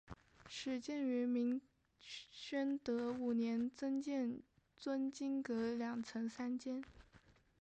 [0.47, 1.61] 始建于明
[1.99, 4.41] 宣德五年增建
[4.75, 6.83] 尊经阁两层三间。